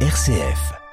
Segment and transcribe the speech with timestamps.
[0.00, 0.85] RCF.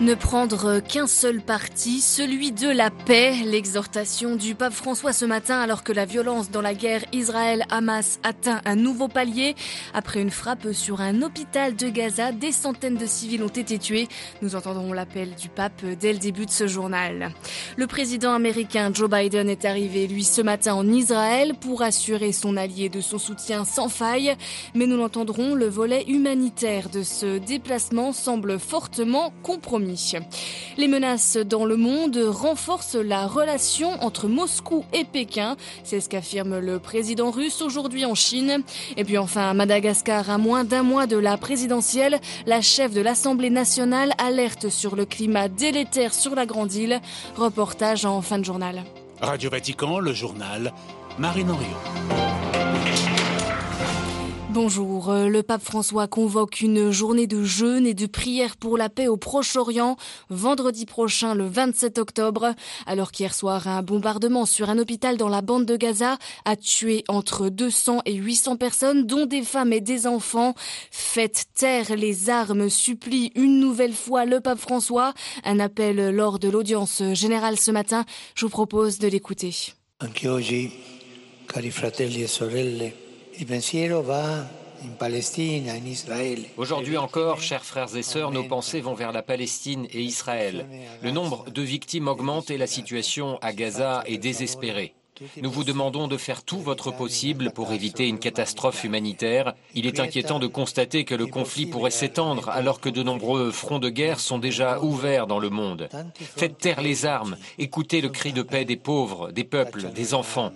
[0.00, 5.60] Ne prendre qu'un seul parti, celui de la paix, l'exhortation du pape François ce matin
[5.60, 9.54] alors que la violence dans la guerre Israël-Hamas atteint un nouveau palier.
[9.92, 14.08] Après une frappe sur un hôpital de Gaza, des centaines de civils ont été tués.
[14.40, 17.32] Nous entendrons l'appel du pape dès le début de ce journal.
[17.76, 22.56] Le président américain Joe Biden est arrivé, lui, ce matin en Israël pour assurer son
[22.56, 24.34] allié de son soutien sans faille.
[24.74, 29.89] Mais nous l'entendrons, le volet humanitaire de ce déplacement semble fortement compromis.
[30.76, 35.56] Les menaces dans le monde renforcent la relation entre Moscou et Pékin.
[35.84, 38.62] C'est ce qu'affirme le président russe aujourd'hui en Chine.
[38.96, 43.00] Et puis enfin, à Madagascar, à moins d'un mois de la présidentielle, la chef de
[43.00, 47.00] l'Assemblée nationale alerte sur le climat délétère sur la grande île.
[47.36, 48.84] Reportage en fin de journal.
[49.20, 50.72] Radio Vatican, le journal,
[51.18, 53.19] Marine Henriot.
[54.52, 55.10] Bonjour.
[55.10, 59.06] Euh, le pape François convoque une journée de jeûne et de prière pour la paix
[59.06, 59.96] au Proche-Orient
[60.28, 65.40] vendredi prochain, le 27 octobre, alors qu'hier soir, un bombardement sur un hôpital dans la
[65.40, 70.08] bande de Gaza a tué entre 200 et 800 personnes, dont des femmes et des
[70.08, 70.54] enfants.
[70.90, 75.14] Faites taire les armes, supplie une nouvelle fois le pape François.
[75.44, 78.04] Un appel lors de l'audience générale ce matin.
[78.34, 79.54] Je vous propose de l'écouter.
[86.56, 90.66] Aujourd'hui encore, chers frères et sœurs, nos pensées vont vers la Palestine et Israël.
[91.02, 94.94] Le nombre de victimes augmente et la situation à Gaza est désespérée.
[95.42, 99.54] Nous vous demandons de faire tout votre possible pour éviter une catastrophe humanitaire.
[99.74, 103.78] Il est inquiétant de constater que le conflit pourrait s'étendre alors que de nombreux fronts
[103.78, 105.88] de guerre sont déjà ouverts dans le monde.
[106.14, 110.52] Faites taire les armes, écoutez le cri de paix des pauvres, des peuples, des enfants.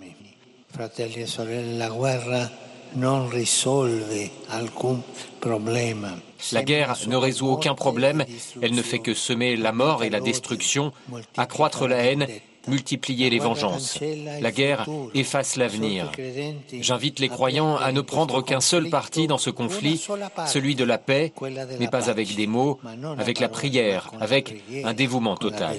[6.51, 8.25] La guerre ne résout aucun problème,
[8.61, 10.91] elle ne fait que semer la mort et la destruction,
[11.37, 12.27] accroître la haine,
[12.67, 13.99] multiplier les vengeances.
[14.41, 16.11] La guerre efface l'avenir.
[16.79, 20.05] J'invite les croyants à ne prendre qu'un seul parti dans ce conflit,
[20.47, 21.33] celui de la paix,
[21.79, 22.79] mais pas avec des mots,
[23.17, 25.77] avec la prière, avec un dévouement total.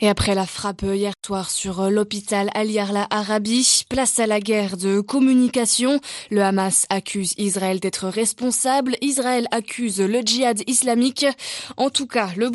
[0.00, 4.76] Et après la frappe hier soir sur l'hôpital Ali Arla Arabi, place à la guerre
[4.76, 6.00] de communication.
[6.30, 8.96] Le Hamas accuse Israël d'être responsable.
[9.00, 11.26] Israël accuse le djihad islamique.
[11.76, 12.48] En tout cas, le,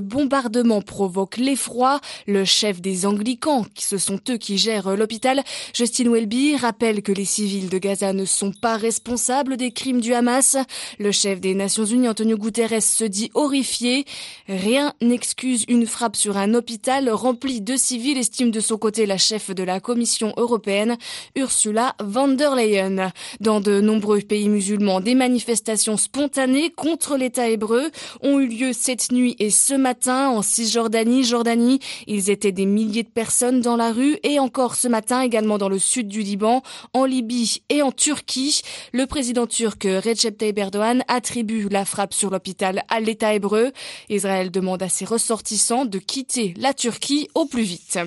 [0.00, 2.00] bombardement provoque l'effroi.
[2.26, 5.42] Le chef des anglicans, ce sont eux qui gèrent l'hôpital,
[5.74, 10.14] Justin Welby, rappelle que les civils de Gaza ne sont pas responsables des crimes du
[10.14, 10.56] Hamas.
[10.98, 14.04] Le chef des Nations Unies, Antonio Guterres, se dit horrifié.
[14.48, 19.16] Rien n'excuse une frappe sur un hôpital rempli de civils, estime de son côté la
[19.16, 20.96] chef de la Commission européenne,
[21.34, 23.12] Ursula von der Leyen.
[23.40, 27.90] Dans de nombreux pays musulmans, des manifestations spontanées contre l'État hébreu
[28.22, 31.80] ont eu lieu cette nuit et ce matin en Cisjordanie, Jordanie.
[32.06, 35.68] Ils étaient des milliers de personnes dans la rue et encore ce matin également dans
[35.68, 38.62] le sud du Liban, en Libye et en Turquie.
[38.92, 43.72] Le président turc Recep Tayyip Erdogan attribue la frappe sur l'hôpital à l'État hébreu.
[44.08, 46.15] Israël demande à ses ressortissants de quitter
[46.56, 47.98] la Turquie au plus vite.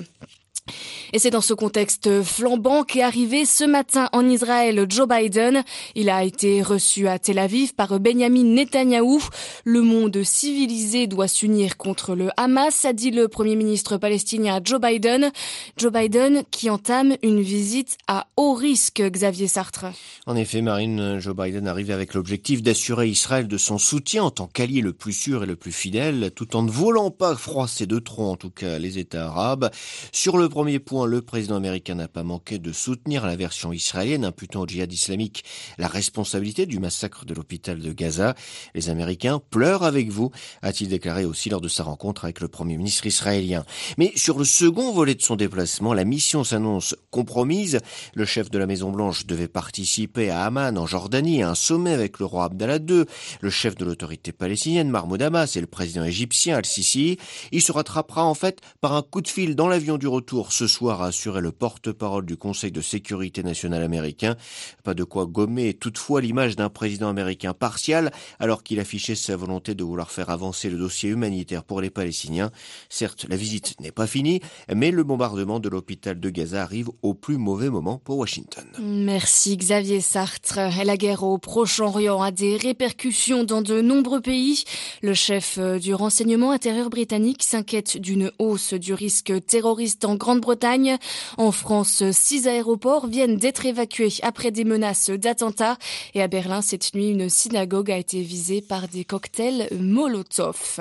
[1.12, 5.62] Et c'est dans ce contexte flambant qu'est arrivé ce matin en Israël Joe Biden.
[5.94, 9.20] Il a été reçu à Tel Aviv par Benjamin Netanyahou.
[9.64, 14.80] Le monde civilisé doit s'unir contre le Hamas, a dit le premier ministre palestinien Joe
[14.80, 15.32] Biden.
[15.76, 19.86] Joe Biden qui entame une visite à haut risque, Xavier Sartre.
[20.26, 24.46] En effet, Marine, Joe Biden arrive avec l'objectif d'assurer Israël de son soutien en tant
[24.46, 27.98] qu'allié le plus sûr et le plus fidèle, tout en ne voulant pas froisser de
[27.98, 29.70] trop, en tout cas, les États arabes.
[30.12, 34.26] Sur le premier point, le président américain n'a pas manqué de soutenir la version israélienne
[34.26, 35.42] imputant au djihad islamique
[35.78, 38.34] la responsabilité du massacre de l'hôpital de Gaza.
[38.74, 42.76] Les Américains pleurent avec vous, a-t-il déclaré aussi lors de sa rencontre avec le premier
[42.76, 43.64] ministre israélien.
[43.96, 47.78] Mais sur le second volet de son déplacement, la mission s'annonce compromise.
[48.12, 51.94] Le chef de la Maison Blanche devait participer à Amman, en Jordanie, à un sommet
[51.94, 53.06] avec le roi Abdallah II,
[53.40, 57.16] le chef de l'autorité palestinienne, Mahmoud Abbas, et le président égyptien Al-Sisi.
[57.50, 60.66] Il se rattrapera en fait par un coup de fil dans l'avion du retour ce
[60.66, 64.36] soir, a assuré le porte-parole du Conseil de sécurité nationale américain.
[64.84, 69.74] Pas de quoi gommer toutefois l'image d'un président américain partial, alors qu'il affichait sa volonté
[69.74, 72.50] de vouloir faire avancer le dossier humanitaire pour les Palestiniens.
[72.88, 74.40] Certes, la visite n'est pas finie,
[74.74, 78.64] mais le bombardement de l'hôpital de Gaza arrive au plus mauvais moment pour Washington.
[78.80, 80.58] Merci Xavier Sartre.
[80.84, 84.64] La guerre au Proche-Orient a des répercussions dans de nombreux pays.
[85.02, 90.96] Le chef euh, du renseignement intérieur britannique s'inquiète d'une hausse du risque terroriste en Grande-Bretagne.
[91.38, 95.76] En France, six aéroports viennent d'être évacués après des menaces d'attentats.
[96.14, 100.78] Et à Berlin, cette nuit, une synagogue a été visée par des cocktails Molotov.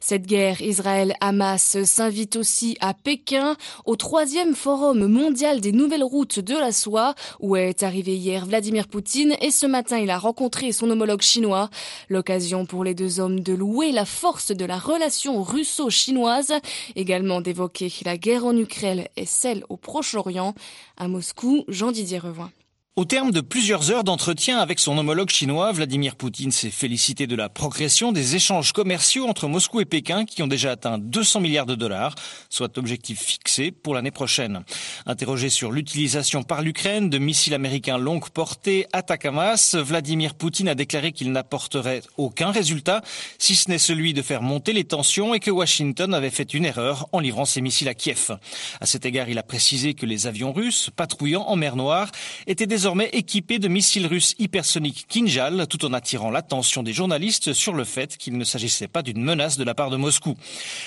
[0.00, 6.54] Cette guerre Israël-Hamas s'invite aussi à Pékin au troisième forum mondial des nouvelles routes de
[6.54, 10.88] la soie où est arrivé hier Vladimir Poutine et ce matin il a rencontré son
[10.88, 11.68] homologue chinois.
[12.08, 16.54] L'occasion pour les deux hommes de louer la force de la relation russo-chinoise,
[16.96, 20.54] également d'évoquer la guerre en Ukraine et celle au Proche-Orient.
[20.96, 22.50] À Moscou, Jean-Didier Revoin.
[22.98, 27.36] Au terme de plusieurs heures d'entretien avec son homologue chinois, Vladimir Poutine s'est félicité de
[27.36, 31.64] la progression des échanges commerciaux entre Moscou et Pékin qui ont déjà atteint 200 milliards
[31.64, 32.16] de dollars,
[32.50, 34.64] soit objectif fixé pour l'année prochaine.
[35.06, 41.12] Interrogé sur l'utilisation par l'Ukraine de missiles américains longue portée Atacama, Vladimir Poutine a déclaré
[41.12, 43.02] qu'il n'apporterait aucun résultat,
[43.38, 46.64] si ce n'est celui de faire monter les tensions et que Washington avait fait une
[46.64, 48.36] erreur en livrant ses missiles à Kiev.
[48.80, 52.10] À cet égard, il a précisé que les avions russes patrouillant en mer Noire
[52.48, 57.52] étaient désormais désormais équipé de missiles russes hypersoniques Kinjal, tout en attirant l'attention des journalistes
[57.52, 60.38] sur le fait qu'il ne s'agissait pas d'une menace de la part de Moscou.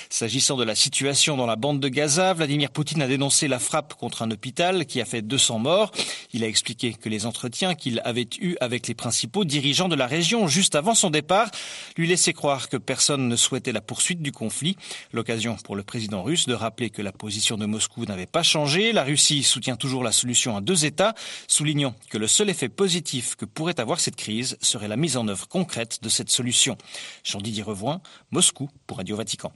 [0.09, 3.94] S'agissant de la situation dans la bande de Gaza, Vladimir Poutine a dénoncé la frappe
[3.94, 5.92] contre un hôpital qui a fait 200 morts.
[6.33, 10.07] Il a expliqué que les entretiens qu'il avait eus avec les principaux dirigeants de la
[10.07, 11.51] région juste avant son départ
[11.97, 14.75] lui laissaient croire que personne ne souhaitait la poursuite du conflit.
[15.13, 18.92] L'occasion pour le président russe de rappeler que la position de Moscou n'avait pas changé.
[18.92, 21.13] La Russie soutient toujours la solution à deux États,
[21.47, 25.28] soulignant que le seul effet positif que pourrait avoir cette crise serait la mise en
[25.28, 26.78] œuvre concrète de cette solution.
[27.24, 28.02] Jean-Didier Revoin,
[28.32, 29.52] Moscou pour Radio Vatican.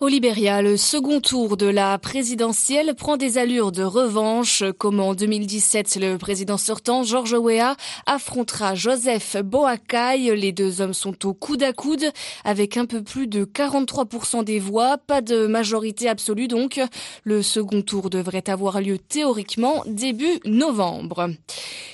[0.00, 4.64] Au Libéria, le second tour de la présidentielle prend des allures de revanche.
[4.78, 7.76] Comme en 2017, le président sortant, Georges Weah,
[8.06, 10.36] affrontera Joseph Boakai.
[10.36, 12.10] Les deux hommes sont au coude à coude
[12.44, 14.98] avec un peu plus de 43% des voix.
[14.98, 16.80] Pas de majorité absolue donc.
[17.24, 21.30] Le second tour devrait avoir lieu théoriquement début novembre.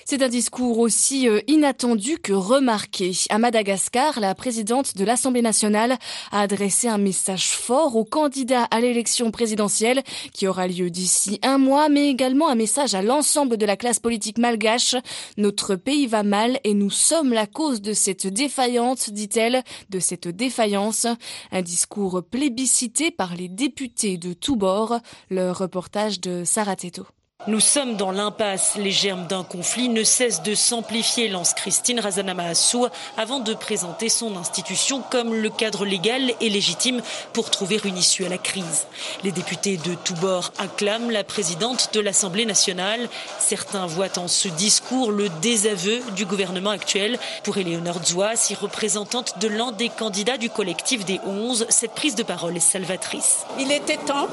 [0.04, 3.12] C'est un discours aussi euh, inattendu que remarqué.
[3.30, 5.96] À Madagascar, la présidente de l'Assemblée nationale
[6.30, 10.02] a adressé un message fort aux candidats à l'élection présidentielle
[10.32, 14.00] qui aura lieu d'ici un mois, mais également un message à l'ensemble de la classe
[14.00, 14.96] politique malgache.
[15.36, 20.28] Notre pays va mal et nous sommes la cause de cette défaillance, dit-elle, de cette
[20.28, 21.06] défaillance.
[21.52, 24.98] Un discours plébiscité par les députés de tous bords.
[25.30, 27.06] Le reportage de Sarah Teto.
[27.48, 28.76] Nous sommes dans l'impasse.
[28.76, 32.86] Les germes d'un conflit ne cessent de s'amplifier, lance Christine Razanama Assou
[33.16, 37.02] avant de présenter son institution comme le cadre légal et légitime
[37.32, 38.86] pour trouver une issue à la crise.
[39.24, 43.08] Les députés de tous bords acclament la présidente de l'Assemblée nationale.
[43.40, 47.18] Certains voient en ce discours le désaveu du gouvernement actuel.
[47.42, 47.98] Pour Éléonore
[48.36, 52.60] si représentante de l'un des candidats du collectif des 11, cette prise de parole est
[52.60, 53.38] salvatrice.
[53.58, 54.28] Il était temps,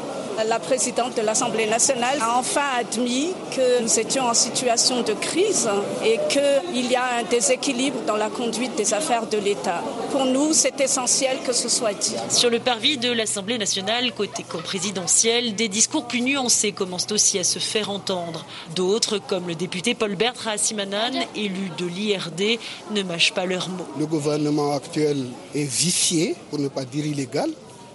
[0.48, 5.70] la présidente de l'Assemblée nationale a enfin admis que nous étions en situation de crise
[6.04, 9.82] et qu'il y a un déséquilibre dans la conduite des affaires de l'État.
[10.12, 12.16] Pour nous, c'est essentiel que ce soit dit.
[12.30, 17.44] Sur le parvis de l'Assemblée nationale, côté co-présidentiel, des discours plus nuancés commencent aussi à
[17.44, 18.46] se faire entendre.
[18.76, 22.60] D'autres, comme le député Paul Bertra Simanan, élu de l'IRD,
[22.92, 23.88] ne mâchent pas leurs mots.
[23.98, 25.26] Le gouvernement actuel
[25.56, 27.50] est vicié, pour ne pas dire illégal.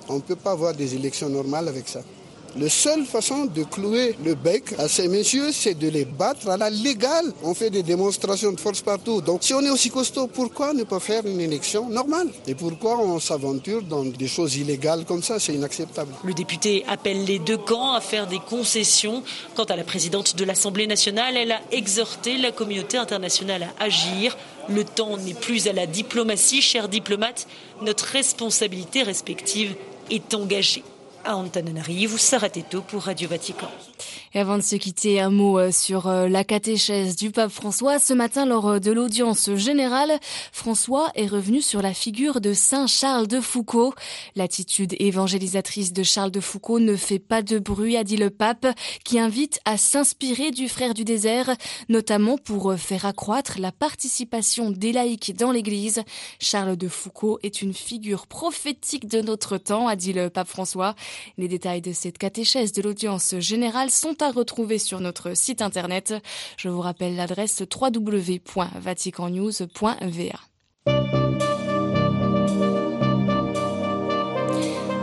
[0.08, 2.00] On ne peut pas avoir des élections normales avec ça.
[2.56, 6.56] La seule façon de clouer le bec à ces messieurs, c'est de les battre à
[6.56, 7.32] la légale.
[7.42, 9.20] On fait des démonstrations de force partout.
[9.20, 12.28] Donc si on est aussi costaud, pourquoi ne pas faire une élection normale?
[12.46, 15.40] Et pourquoi on s'aventure dans des choses illégales comme ça?
[15.40, 16.12] C'est inacceptable.
[16.22, 19.24] Le député appelle les deux camps à faire des concessions.
[19.56, 24.36] Quant à la présidente de l'Assemblée nationale, elle a exhorté la communauté internationale à agir.
[24.68, 27.48] Le temps n'est plus à la diplomatie, chers diplomates.
[27.82, 29.74] Notre responsabilité respective
[30.08, 30.84] est engagée
[31.24, 33.70] à Antananarivo, Sarateto pour Radio Vatican.
[34.36, 38.00] Et avant de se quitter, un mot euh, sur euh, la catéchèse du pape François.
[38.00, 40.18] Ce matin, lors euh, de l'audience générale,
[40.50, 43.94] François est revenu sur la figure de Saint Charles de Foucault.
[44.34, 48.66] L'attitude évangélisatrice de Charles de Foucault ne fait pas de bruit, a dit le pape,
[49.04, 51.54] qui invite à s'inspirer du frère du désert,
[51.88, 56.02] notamment pour faire accroître la participation des laïcs dans l'église.
[56.40, 60.96] Charles de Foucault est une figure prophétique de notre temps, a dit le pape François.
[61.38, 66.14] Les détails de cette catéchèse de l'audience générale sont à retrouver sur notre site internet.
[66.56, 70.40] Je vous rappelle l'adresse www.vaticannews.va.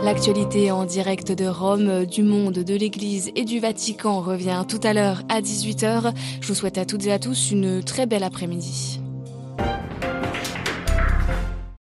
[0.02, 4.92] L'actualité en direct de Rome, du monde, de l'Église et du Vatican revient tout à
[4.92, 6.12] l'heure à 18h.
[6.40, 9.01] Je vous souhaite à toutes et à tous une très belle après-midi.